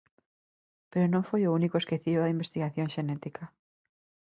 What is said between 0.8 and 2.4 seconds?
Pero non foi o único esquecido da